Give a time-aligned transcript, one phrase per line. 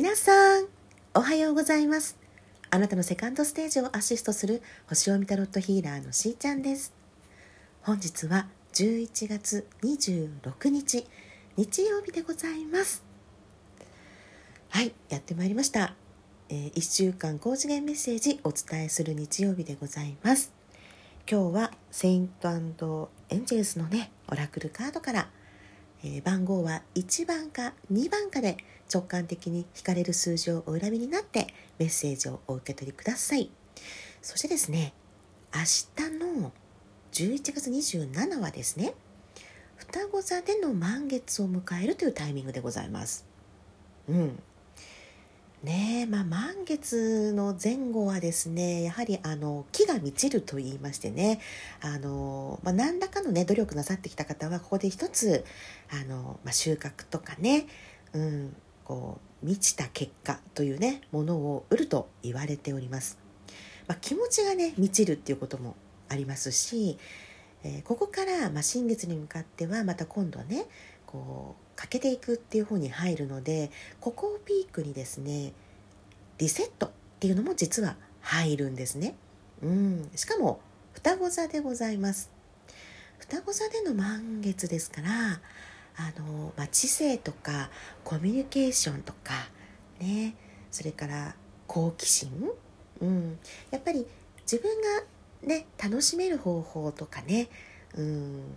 [0.00, 0.68] 皆さん
[1.12, 2.16] おはようございます。
[2.70, 6.94] あなたのセカンドステージをアシストする星を見たロットヒーラーのしーちゃんです。
[7.82, 11.04] 本日は11月26日
[11.56, 13.02] 日曜日でございます。
[14.68, 15.96] はいやってまいりました、
[16.48, 20.52] えー、1週間高次元メッセージお伝えする日曜日でございます。
[21.28, 25.28] 今日はセイントエンジェルスのねオラクルカードから
[26.04, 28.56] えー、番号は1番か2番かで
[28.92, 31.48] 直感的に引かれる数字をお選びになって
[31.78, 33.50] メッセージをお受け取りください。
[34.22, 34.92] そしてですね
[35.54, 36.52] 明日の
[37.12, 38.94] 11月27はですね
[39.76, 43.26] 双子座での満月を迎えるというタイミングでございます。
[44.08, 44.42] うん。
[45.62, 51.40] ねえまあ満月の前後はですねやはりあの木が満ちると言いましてね
[51.80, 55.44] あの、まあ、何らかのね努力なさってきた方はここで一つ
[55.90, 57.66] あの、まあ、収穫とかね、
[58.12, 63.18] うん、こう満ちた結果というねものを得ると言われております、
[63.88, 65.74] まあ、気持ちがね満ちるっていうことも
[66.08, 66.98] ありますし、
[67.64, 70.66] えー、ここから、まあ、新月に向かってはまた今度ね
[71.08, 75.54] こう欠けていくっていう方に入るのでここをピークにですね
[76.36, 79.16] リセットっていうのも実は入るんですね。
[79.62, 80.60] うん、しかも
[80.92, 82.30] 双子座でございます。
[83.18, 85.08] 双子座での満月ですから
[85.96, 87.70] あの、まあ、知性とか
[88.04, 89.48] コミュニケーションとか
[90.00, 90.36] ね
[90.70, 91.34] それから
[91.66, 92.30] 好奇心、
[93.00, 93.38] うん、
[93.70, 94.06] やっぱり
[94.42, 97.48] 自分がね楽しめる方法とかね、
[97.96, 98.56] うん、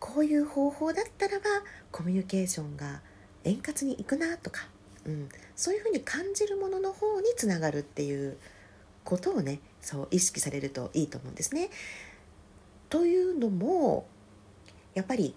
[0.00, 1.44] こういう方法だったらば
[1.90, 3.00] コミュニケーションが
[3.44, 4.68] 円滑にいくなとか、
[5.06, 8.36] うん、そういうふうに感じるものの方につながるっていう
[9.04, 11.70] ことをねそう意識されるといいと思うんですね。
[12.90, 14.06] というのも
[14.94, 15.34] やっぱり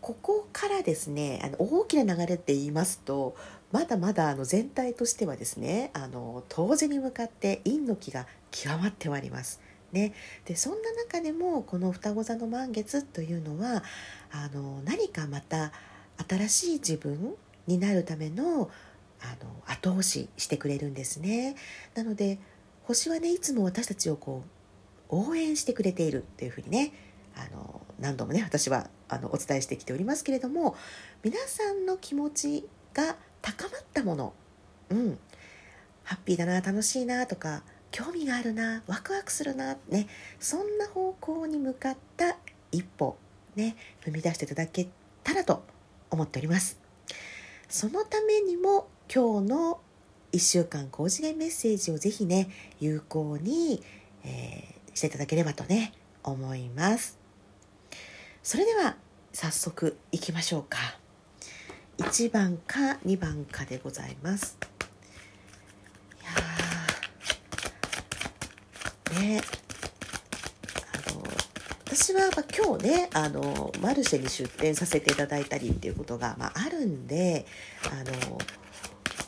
[0.00, 3.36] ここからですねあの大きな流れって言いますと
[3.72, 9.60] まだまだあの全体としてはですねあの冬至に向かって陰の気が極まってまいります。
[9.92, 10.12] ね、
[10.44, 13.82] でそんな中でもこの双子座の満月というのは
[14.30, 15.72] あの何かまた
[16.28, 17.34] 新しい自分
[17.66, 18.70] になるための
[19.22, 21.54] あの後押ししてくれるんですね。
[21.94, 22.38] なので
[22.84, 24.44] 星はねいつも私たちをこ
[25.10, 26.92] う応援してくれているっていうふうにね
[27.36, 30.76] あの何度もね私はあのお伝えしてきておりますけれども
[31.22, 34.32] 皆さんの気持ちが高まったもの、
[34.90, 35.18] うん、
[36.04, 40.06] ハッピーだな楽しいなとか興味があるなワクワクするなね。
[40.38, 42.36] そんな方向に向かった
[42.72, 43.16] 一歩
[43.56, 44.88] ね踏み出していただけ
[45.24, 45.64] たらと
[46.10, 46.78] 思っております。
[47.68, 49.80] そのためにも今日の
[50.32, 53.82] 1週間高次元メッセージをぜひね有効に、
[54.24, 57.18] えー、していただければとね思います。
[58.42, 58.96] それでは
[59.32, 60.78] 早速いきましょうか。
[61.98, 64.69] 1番か2番かでございます。
[69.20, 69.40] ね。
[70.92, 71.22] あの
[71.86, 77.46] 私はま今日ねあのマルシェに出店させていただいたりっていうことが、まあ、あるんで
[77.90, 78.38] あの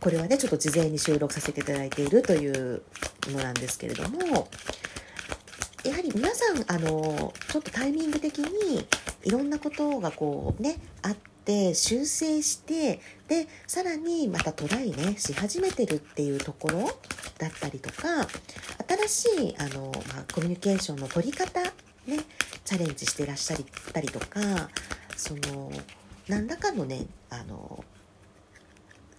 [0.00, 2.82] これはねちょっと事前に収録させていただいているという
[3.28, 4.48] のなんですけれども
[5.84, 8.86] やはり皆さんあのちょっとタイミング的に
[9.24, 11.33] いろんなことがこうねあって
[11.74, 16.90] 修正してでさらにまたトライねし始めてるっていうところ
[17.38, 18.26] だったりとか
[19.06, 21.70] 新しいあの、まあ、コミュニケーションの取り方ね
[22.64, 23.58] チャレンジしてらっしゃっ
[23.92, 24.70] たりとか
[25.16, 25.70] その
[26.28, 27.84] 何らかのねあの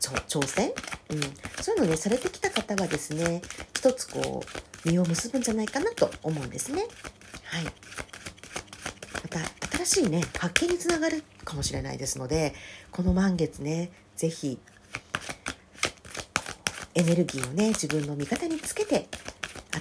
[0.00, 0.72] 挑戦、
[1.10, 1.20] うん、
[1.62, 3.42] そういうのねされてきた方はですね
[3.74, 4.42] 一つこ
[4.84, 6.82] う実を結ぶんじゃないかなと思うんですね。
[7.44, 7.70] はい、ま
[9.28, 9.40] た
[9.84, 12.54] 新しいね発見につながるかもしれないですので
[12.90, 14.58] この満月ね是非
[16.94, 19.08] エネルギーをね自分の味方につけて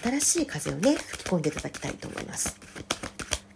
[0.02, 2.58] 新しい風をね吹き込んでいただきたいと思います。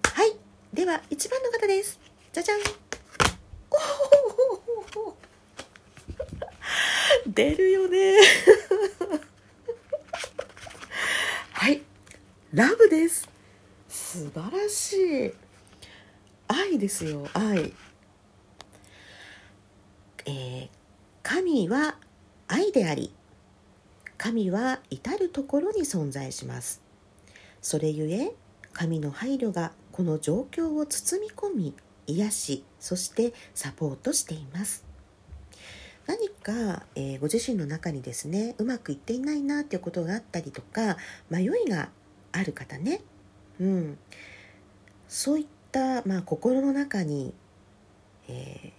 [0.04, 0.34] はい。
[0.74, 2.00] では1番の方です。
[2.34, 2.60] じゃじゃん。
[7.34, 8.20] 出るよね。
[11.54, 11.82] はい。
[12.54, 13.30] ラブです。
[13.88, 15.34] 素晴らしい。
[16.48, 17.74] 愛ですよ愛。
[20.26, 20.70] えー、
[21.24, 21.98] 神は
[22.48, 23.14] 愛であり
[24.18, 26.82] 神は至る所に存在します。
[27.62, 28.32] それゆえ
[28.74, 31.74] 神の配慮がこの状況を包み込み
[32.08, 34.86] 癒しそしてサポートしています。
[36.06, 40.98] 何か、えー、ご自身の中にですねうまくいっていないなっていうことがあったりとか
[41.30, 41.90] 迷いが
[42.32, 43.02] ある方ね、
[43.60, 43.98] うん、
[45.08, 47.34] そういった、まあ、心の中に、
[48.28, 48.72] えー、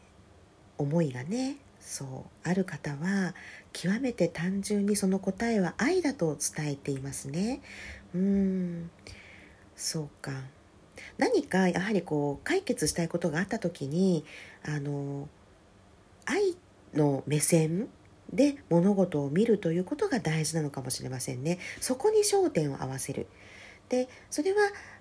[0.79, 3.35] 思いがねそうある方は
[3.73, 7.61] 極めて単純にその答えは愛だと伝えていますね。
[8.15, 8.91] うん
[9.77, 10.33] そうか。
[11.19, 14.25] 何かやはりこう解決したいことがあった時に
[14.65, 15.29] あの
[16.25, 16.57] 愛
[16.95, 17.89] の目線
[18.33, 21.59] で物事を見るということが大事なのかもしれませんね。
[21.81, 23.27] そこに焦点を合わせる。
[23.89, 24.59] でそれは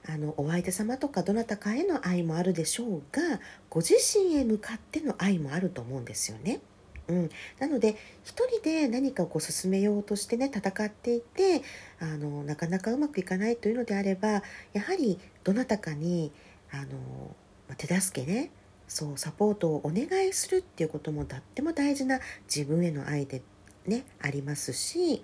[0.08, 3.40] あのお相手様とかどなたかへの愛もあるでしょうが
[3.70, 6.62] ご自身へ向かっての愛もあると思うんですよね。
[7.08, 7.30] うん、
[7.60, 11.62] なので一人で何かをこう進めようとしてね戦っていて
[12.00, 14.42] あのなかなかうまくいかないというのであれば
[14.74, 16.32] やはりどなたかに
[16.72, 17.36] あの、
[17.78, 18.50] 手助けね
[18.88, 22.20] そうサポートをお願いするっていうこともとっても大事な
[22.54, 23.42] 自分への愛で
[23.88, 25.24] ねありますし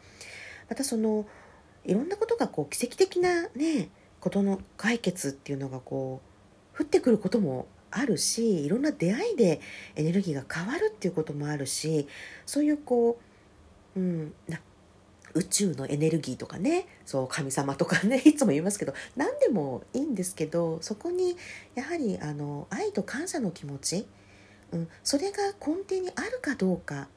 [0.69, 1.25] またその
[1.85, 3.89] いろんなことがこう奇跡的なね
[4.19, 6.21] ことの解決っていうのがこ
[6.75, 9.59] う降ってくることもあるしいろんな出会いで
[9.95, 12.07] エネルギーが変わるっていうこともあるし
[12.45, 13.19] そういうこ
[13.95, 14.33] う、うん、
[15.33, 21.35] 宇宙のエネルギーとかねそう神様とかね いつも言いますけど何でもいいんですけどそこに
[21.75, 24.07] やはりあの愛と感謝の気持ち、
[24.71, 27.07] うん、それが根底にあるかどうかっ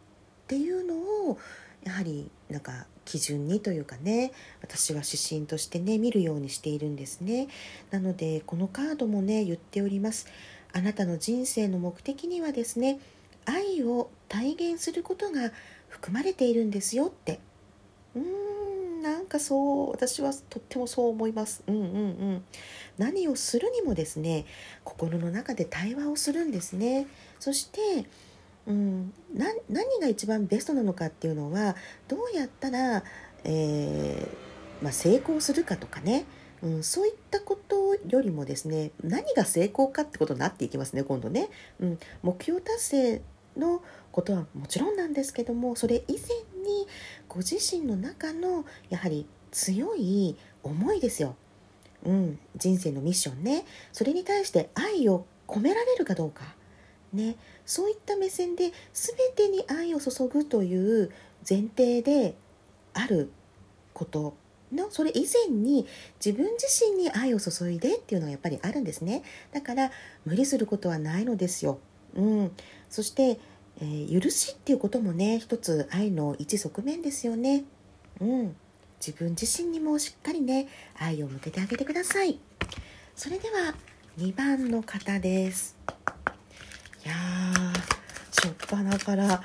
[0.49, 0.95] ていうの
[1.31, 1.39] を
[1.85, 4.31] やはりなんか基準にというかね
[4.63, 7.49] 私は指針としてね見るようにしているんですね。
[7.91, 10.29] なのでこのカードもね言っております。
[10.73, 13.01] あなたの人生の目的にはですね
[13.45, 15.51] 愛を体現することが
[15.89, 17.41] 含まれているんですよって。
[18.15, 21.65] うーんなんかそう私はとってもそう思います。
[21.67, 21.89] うんうんう
[22.37, 22.45] ん。
[22.99, 24.47] 何をするにもですね
[24.85, 27.09] 心の中で対話をするんですね。
[27.41, 28.07] そして
[28.67, 31.77] うん、な何が一番ベストなのかっていうのは
[32.09, 33.05] どうやったら、
[33.45, 36.25] えー、まあ、成功するかとかね、
[36.63, 41.51] うん、そういったことよりもですね何が成功かってことになっていきますね今度ね、
[41.81, 43.23] うん、目標達成
[43.57, 43.83] の
[44.13, 46.21] ことはもちろんなんですけどもそれ以前
[46.65, 46.87] に
[47.29, 51.37] ご自身の中のやはり強い思いですよ、
[52.05, 53.65] うん、人生のミッションね。
[53.93, 56.43] それに対して愛を込められるかどうか。
[57.15, 61.11] ね、そういった目線で全てに愛を注ぐという
[61.49, 62.35] 前提で
[62.93, 63.31] ある
[63.93, 64.35] こと
[64.73, 65.87] のそれ以前に
[66.25, 69.23] 自分自身に愛を注いでっていうのがやっぱりあるんですね。
[69.53, 69.91] だから
[70.25, 71.79] 無理することはないのですよ、
[72.15, 72.53] うん、
[72.91, 73.39] そして、
[73.81, 77.65] えー、許しっていうこともね一つ愛の一側面ですよね、
[78.21, 78.57] うん、
[79.01, 80.69] 自分自身にもしっかりね
[80.99, 82.39] 愛を向けてあげてください。
[83.15, 83.75] それでは
[84.19, 85.77] 2番の方です。
[87.05, 87.15] いや
[88.31, 89.43] しょっぱなから。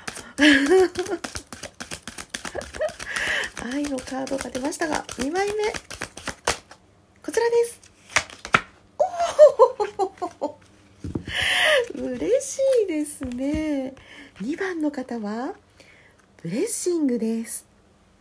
[3.72, 5.64] 愛のカードが出ましたが2枚目。
[7.22, 7.80] こちらです。
[11.98, 13.94] お嬉しいですね。
[14.40, 15.54] 2番の方は
[16.42, 17.66] Blessing です。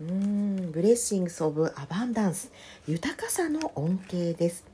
[0.01, 2.51] うん Blessings of Abundance。
[2.87, 4.65] 豊かさの恩恵です。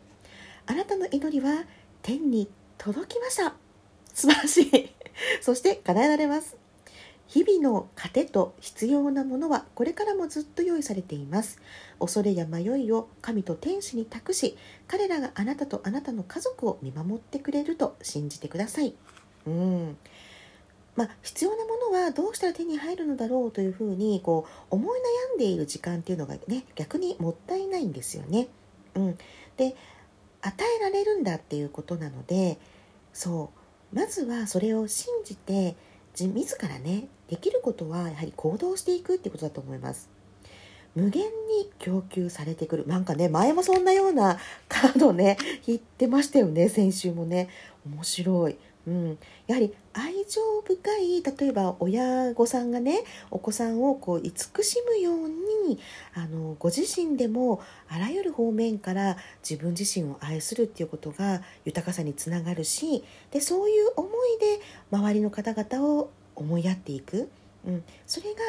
[0.66, 1.66] あなたの祈りは
[2.02, 3.65] 天に届きました。
[4.16, 4.90] 素晴らしい。
[5.42, 6.58] そして叶えられます。
[7.28, 11.60] 日々の糧と必要なものはこれからもずっと用意されています。
[12.00, 18.96] 恐れや迷いを神と天使に託し彼らがあなたとあなたの家族を見守ってくれると信じてください。
[19.48, 19.98] うん。
[20.96, 25.00] まあ、必要なものはどうしたら手に入るのだろうというふうにこう思い
[25.34, 28.48] 悩んでいる時間っていうのがね逆にもったいないんですよね。
[28.96, 29.18] うん、
[29.58, 29.75] で
[30.42, 32.58] 与えられるんだっていうことなので
[33.12, 33.64] そう。
[33.96, 35.75] まずはそれを信じて
[36.16, 40.10] 自らねできることはやはり行動していくってことだと思います。
[40.96, 42.88] 無限に供給されてくる。
[42.88, 44.38] なんかね前もそんなような
[44.68, 47.50] カードね言ってましたよね先週もね。
[47.86, 48.58] 面白い。
[48.88, 55.80] うん、やはり愛情深い例えば親御さんがねお子さんをこう慈しむように
[56.13, 64.62] あのご自身でもあらゆる方面から自分自身を愛するっていうことが豊かさにつながるしでそういう思いで
[64.92, 67.30] 周りの方々を思いやっていく。
[67.65, 68.42] うん、それが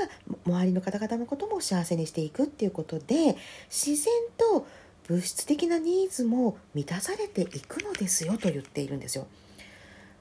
[0.45, 3.39] 周りの方々のことも幸せにしていくっていうことで
[3.71, 4.67] 自然と
[5.09, 9.27] 物質的なニーズも満たされていくのですよと言っているんですよ。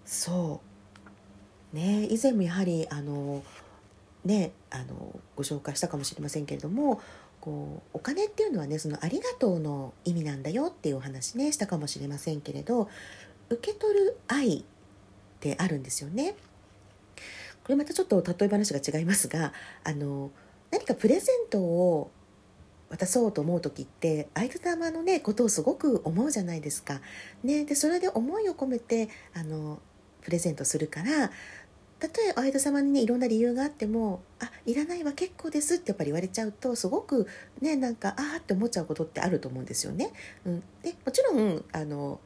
[0.05, 0.61] そ
[1.73, 3.43] うね以前もやはりあの
[4.23, 7.01] ねあのご紹介したかもしれませんけれども
[7.41, 12.89] こうお金っていうのはねそのありがとうの意味なんだよっていうお話ねしたかもしれませんけれど
[13.49, 14.63] 受け取る愛っ
[15.39, 16.35] てあるんですよね。
[17.63, 19.51] これまたちょっと例え話が違いますが
[19.83, 20.31] あの
[20.71, 22.11] 何かプレゼントを
[22.89, 27.01] 渡そうと思う時って相手様のねことをすごく思うじゃないですか。
[27.43, 29.79] ね、でそれで思いを込めてあの
[30.25, 31.31] プレゼントするから
[31.99, 37.27] たとえお相手様にねいろんな理由があっても「あいらないわ結構です」ってやっぱり言われちゃうとすごく
[37.61, 40.11] ねなんかああって思っちゃうことってあると思うんですよね。
[40.45, 42.19] うん、でもちろんあの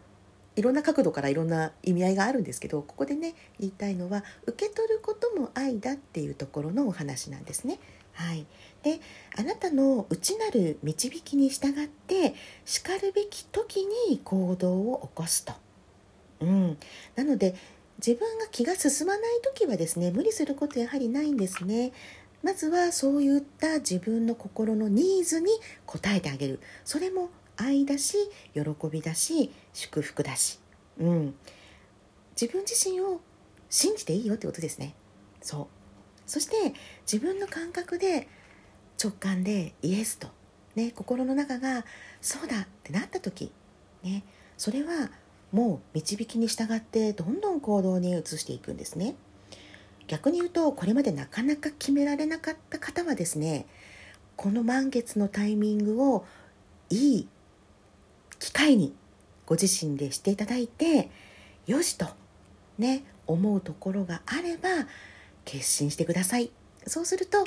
[0.55, 7.79] いろんな角度からいろんな意味合いがあるんですけどここでね言いたいのは受け取ることも愛だっていうところのお話なんですね。
[8.13, 8.45] はい、
[8.83, 8.99] で
[9.37, 12.33] あなたの内なる導きに従って
[12.65, 15.53] しかるべき時に行動を起こすと。
[16.41, 16.77] うん、
[17.15, 17.55] なので
[18.05, 21.91] 自分が気が進まない時はですね無理することやはりないんですね。
[22.41, 25.51] まずはそういった自分の心のニーズに
[25.87, 26.59] 応えてあげる。
[26.85, 28.17] それも愛だし
[28.53, 30.59] 喜びだし祝福だし、
[30.97, 31.35] うん、
[32.39, 33.19] 自分自身を
[33.69, 34.95] 信じていいよってことですね。
[35.41, 35.67] そう。
[36.25, 36.73] そして
[37.11, 38.27] 自分の感覚で
[39.01, 40.27] 直感でイエスと、
[40.75, 41.85] ね、心の中が
[42.21, 43.51] そうだってなった時、
[44.03, 44.23] ね、
[44.57, 45.09] それは
[45.51, 49.15] もう導きに従ってどんどん行動に移していくんですね。
[50.07, 53.67] 逆に言うとこれまでなかなか決められなかった方はですね
[54.35, 56.25] この満月のタイミングを
[56.89, 57.27] いい
[58.39, 58.95] 機会に
[59.45, 61.09] ご自身でしていただいて
[61.67, 62.07] よしと
[62.79, 64.69] ね思うところがあれば
[65.45, 66.51] 決心してください。
[66.87, 67.43] そうすると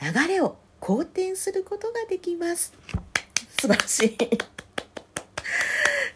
[0.00, 2.72] 流れを好転することができます。
[3.60, 4.55] 素晴らしい。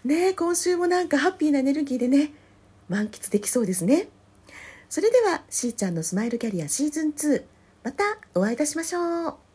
[0.05, 2.33] ね今週もなんかハッピーなエネルギーでね
[2.89, 4.09] 満喫できそうですね。
[4.89, 7.45] それではしーちゃんのスマイルキャリアシーズン2
[7.85, 8.03] また
[8.35, 9.50] お会いいたしましょう。